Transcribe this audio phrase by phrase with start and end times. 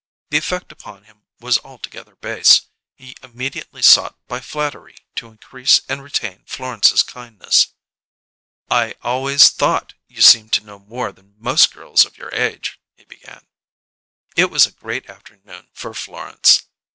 [0.31, 2.61] The effect upon him was altogether base;
[2.95, 7.75] he immediately sought by flattery to increase and retain Florence's kindness.
[8.67, 13.05] "I always thought you seemed to know more than most girls of your age," he
[13.05, 13.45] began.
[14.35, 16.63] It was a great afternoon for Florence.